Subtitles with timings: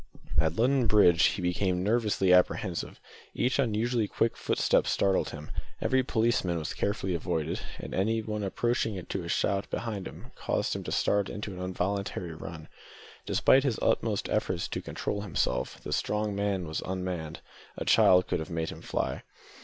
[0.39, 2.99] At London Bridge he became nervously apprehensive.
[3.35, 5.51] Each unusually quick footstep startled him.
[5.79, 10.91] Every policeman was carefully avoided, and anything approaching to a shout behind caused him to
[10.91, 12.67] start into an involuntary run.
[13.27, 17.41] Despite his utmost efforts to control himself, the strong man was unmanned;
[17.77, 19.21] a child could have made him fly.